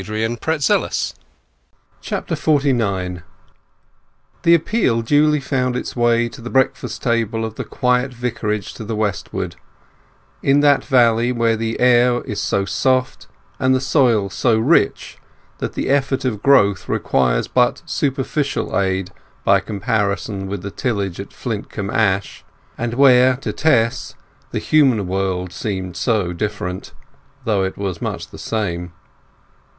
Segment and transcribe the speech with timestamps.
[0.01, 3.21] —Your faithful heartbroken Tess XLIX
[4.41, 8.83] The appeal duly found its way to the breakfast table of the quiet Vicarage to
[8.83, 9.57] the westward,
[10.41, 13.27] in that valley where the air is so soft
[13.59, 15.19] and the soil so rich
[15.59, 19.11] that the effort of growth requires but superficial aid
[19.43, 22.43] by comparison with the tillage at Flintcomb Ash,
[22.75, 24.15] and where to Tess
[24.49, 26.91] the human world seemed so different
[27.45, 28.93] (though it was much the same).